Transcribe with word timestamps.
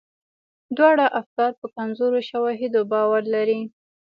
دواړه 0.77 1.05
افکار 1.19 1.51
په 1.61 1.67
کمزورو 1.75 2.19
شواهدو 2.29 2.79
باور 2.91 3.23
لري. 3.35 3.61